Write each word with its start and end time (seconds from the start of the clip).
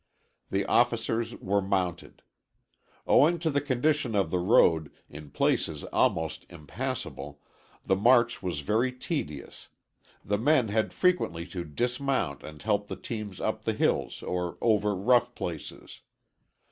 The 0.49 0.65
officers 0.65 1.35
were 1.35 1.61
mounted. 1.61 2.23
Owing 3.05 3.37
to 3.37 3.51
the 3.51 3.61
condition 3.61 4.15
of 4.15 4.31
the 4.31 4.39
road, 4.39 4.91
in 5.11 5.29
places 5.29 5.83
almost 5.93 6.43
impassable, 6.49 7.39
the 7.85 7.95
march 7.95 8.41
was 8.41 8.61
very 8.61 8.91
tedious; 8.91 9.67
the 10.25 10.39
men 10.39 10.69
had 10.69 10.91
frequently 10.91 11.45
to 11.49 11.63
dismount 11.63 12.41
and 12.41 12.59
help 12.63 12.87
the 12.87 12.95
teams 12.95 13.39
up 13.39 13.63
the 13.63 13.73
hills 13.73 14.23
or 14.23 14.57
over 14.59 14.95
rough 14.95 15.35
places. 15.35 16.01